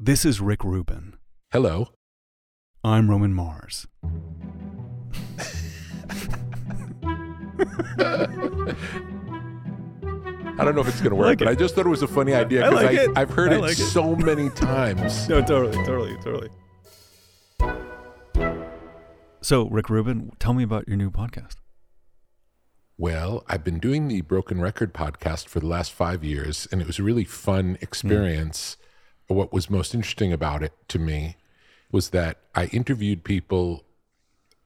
This 0.00 0.24
is 0.24 0.40
Rick 0.40 0.62
Rubin. 0.62 1.16
Hello. 1.50 1.88
I'm 2.84 3.10
Roman 3.10 3.34
Mars. 3.34 3.88
I 4.04 4.08
don't 10.64 10.76
know 10.76 10.82
if 10.82 10.86
it's 10.86 11.00
going 11.00 11.10
to 11.10 11.16
work, 11.16 11.26
like 11.26 11.38
but 11.38 11.48
it. 11.48 11.50
I 11.50 11.54
just 11.56 11.74
thought 11.74 11.84
it 11.84 11.88
was 11.88 12.04
a 12.04 12.06
funny 12.06 12.32
idea 12.32 12.64
I 12.64 12.70
because 12.70 13.08
like. 13.08 13.18
I've 13.18 13.30
heard 13.30 13.52
I 13.52 13.56
like 13.56 13.72
it. 13.72 13.86
so 13.86 14.14
many 14.14 14.50
times. 14.50 15.28
No, 15.28 15.40
totally, 15.42 15.84
totally, 15.84 16.16
totally. 16.22 16.50
So, 19.40 19.68
Rick 19.68 19.90
Rubin, 19.90 20.30
tell 20.38 20.54
me 20.54 20.62
about 20.62 20.86
your 20.86 20.96
new 20.96 21.10
podcast. 21.10 21.56
Well, 22.96 23.42
I've 23.48 23.64
been 23.64 23.80
doing 23.80 24.06
the 24.06 24.20
Broken 24.20 24.60
Record 24.60 24.94
podcast 24.94 25.48
for 25.48 25.58
the 25.58 25.66
last 25.66 25.90
five 25.90 26.22
years, 26.22 26.68
and 26.70 26.80
it 26.80 26.86
was 26.86 27.00
a 27.00 27.02
really 27.02 27.24
fun 27.24 27.70
hmm. 27.70 27.82
experience. 27.82 28.76
What 29.28 29.52
was 29.52 29.70
most 29.70 29.94
interesting 29.94 30.32
about 30.32 30.62
it 30.62 30.72
to 30.88 30.98
me 30.98 31.36
was 31.92 32.10
that 32.10 32.38
I 32.54 32.66
interviewed 32.66 33.24
people 33.24 33.84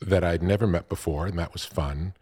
that 0.00 0.24
I'd 0.24 0.42
never 0.42 0.66
met 0.66 0.88
before, 0.88 1.26
and 1.26 1.38
that 1.38 1.52
was 1.52 1.64
fun. 1.64 2.14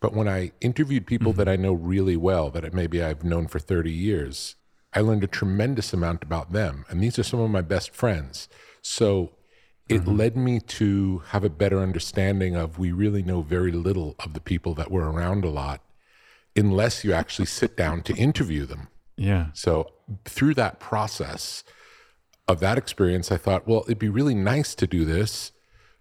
But 0.00 0.12
when 0.12 0.28
I 0.28 0.52
interviewed 0.60 1.06
people 1.06 1.32
mm-hmm. 1.32 1.38
that 1.38 1.48
I 1.48 1.56
know 1.56 1.72
really 1.72 2.16
well, 2.16 2.50
that 2.50 2.74
maybe 2.74 3.02
I've 3.02 3.24
known 3.24 3.46
for 3.46 3.58
30 3.58 3.90
years, 3.90 4.56
I 4.92 5.00
learned 5.00 5.24
a 5.24 5.28
tremendous 5.28 5.92
amount 5.92 6.22
about 6.22 6.52
them. 6.52 6.84
And 6.88 7.02
these 7.02 7.18
are 7.18 7.22
some 7.22 7.40
of 7.40 7.50
my 7.50 7.62
best 7.62 7.94
friends. 7.94 8.48
So 8.82 9.32
it 9.88 10.02
mm-hmm. 10.02 10.16
led 10.16 10.36
me 10.36 10.60
to 10.60 11.22
have 11.28 11.44
a 11.44 11.50
better 11.50 11.80
understanding 11.80 12.54
of 12.54 12.78
we 12.78 12.92
really 12.92 13.22
know 13.22 13.42
very 13.42 13.72
little 13.72 14.14
of 14.18 14.34
the 14.34 14.40
people 14.40 14.74
that 14.74 14.90
were 14.90 15.10
around 15.10 15.44
a 15.44 15.50
lot 15.50 15.80
unless 16.56 17.04
you 17.04 17.12
actually 17.12 17.46
sit 17.46 17.76
down 17.76 18.02
to 18.02 18.14
interview 18.14 18.64
them. 18.64 18.88
Yeah. 19.16 19.46
So 19.52 19.92
through 20.24 20.54
that 20.54 20.80
process 20.80 21.64
of 22.46 22.60
that 22.60 22.78
experience, 22.78 23.32
I 23.32 23.36
thought, 23.36 23.66
well, 23.66 23.82
it'd 23.86 23.98
be 23.98 24.08
really 24.08 24.34
nice 24.34 24.74
to 24.74 24.86
do 24.86 25.04
this 25.04 25.52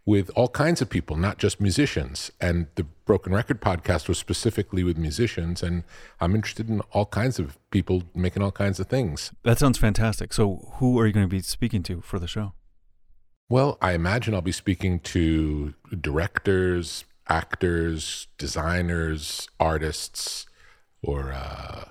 with 0.06 0.30
all 0.36 0.50
kinds 0.50 0.82
of 0.82 0.90
people, 0.90 1.16
not 1.16 1.38
just 1.38 1.62
musicians. 1.62 2.32
And 2.42 2.68
the 2.76 2.84
Broken 2.84 3.34
Record 3.34 3.62
podcast 3.62 4.10
was 4.10 4.18
specifically 4.18 4.84
with 4.84 4.98
musicians, 4.98 5.64
and 5.64 5.84
I'm 6.20 6.36
interested 6.36 6.70
in 6.70 6.82
all 6.92 7.06
kinds 7.06 7.40
of 7.40 7.58
people 7.72 8.04
making 8.14 8.44
all 8.44 8.52
kinds 8.52 8.80
of 8.80 8.88
things. 8.88 9.32
That 9.44 9.60
sounds 9.60 9.78
fantastic. 9.78 10.34
So, 10.34 10.74
who 10.76 11.00
are 11.00 11.08
you 11.08 11.14
going 11.14 11.26
to 11.26 11.30
be 11.30 11.42
speaking 11.42 11.84
to 11.84 12.02
for 12.02 12.20
the 12.20 12.28
show? 12.28 12.54
Well, 13.50 13.78
I 13.82 13.94
imagine 13.94 14.34
I'll 14.34 14.42
be 14.42 14.52
speaking 14.52 15.00
to 15.00 15.74
directors, 16.00 17.06
actors, 17.30 18.28
designers, 18.38 19.48
artists, 19.60 20.46
or 21.02 21.32
uh, 21.34 21.86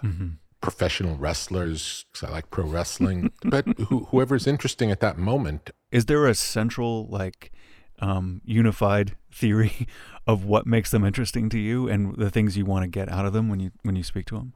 professional 0.62 1.16
wrestlers, 1.16 2.06
because 2.12 2.28
I 2.28 2.32
like 2.32 2.50
pro 2.50 2.64
wrestling. 2.64 3.30
but 3.44 3.66
who, 3.88 4.04
whoever's 4.10 4.46
interesting 4.46 4.90
at 4.90 5.00
that 5.00 5.18
moment. 5.18 5.70
Is 5.90 6.06
there 6.06 6.26
a 6.26 6.34
central, 6.34 7.06
like, 7.08 7.52
um, 7.98 8.40
unified 8.44 9.16
theory 9.30 9.86
of 10.26 10.44
what 10.46 10.66
makes 10.66 10.90
them 10.90 11.04
interesting 11.04 11.50
to 11.50 11.58
you 11.58 11.88
and 11.88 12.16
the 12.16 12.30
things 12.30 12.56
you 12.56 12.64
want 12.64 12.84
to 12.84 12.88
get 12.88 13.10
out 13.10 13.26
of 13.26 13.32
them 13.34 13.48
when 13.50 13.60
you 13.60 13.70
when 13.82 13.94
you 13.96 14.02
speak 14.02 14.24
to 14.26 14.36
them? 14.36 14.54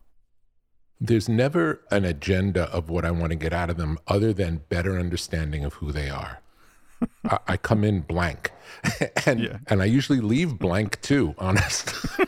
There's 0.98 1.28
never 1.28 1.82
an 1.90 2.06
agenda 2.06 2.64
of 2.72 2.88
what 2.88 3.04
I 3.04 3.10
want 3.10 3.30
to 3.30 3.36
get 3.36 3.52
out 3.52 3.68
of 3.68 3.76
them 3.76 3.98
other 4.08 4.32
than 4.32 4.62
better 4.70 4.98
understanding 4.98 5.62
of 5.62 5.74
who 5.74 5.92
they 5.92 6.08
are. 6.08 6.40
I, 7.28 7.38
I 7.48 7.56
come 7.58 7.84
in 7.84 8.00
blank, 8.00 8.50
and 9.26 9.40
Yeah. 9.40 9.58
and 9.66 9.82
I 9.82 9.84
usually 9.84 10.20
leave 10.20 10.58
blank 10.58 11.00
too. 11.02 11.34
Honestly, 11.38 12.24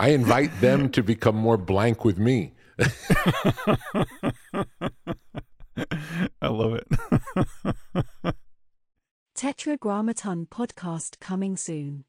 I 0.00 0.08
invite 0.12 0.62
them 0.62 0.88
to 0.92 1.02
become 1.02 1.36
more 1.36 1.58
blank 1.58 2.06
with 2.06 2.16
me. 2.18 2.54
I 6.40 6.48
love 6.48 6.80
it. 6.80 6.88
Tetragrammaton 9.34 10.46
podcast 10.46 11.20
coming 11.20 11.58
soon. 11.58 12.06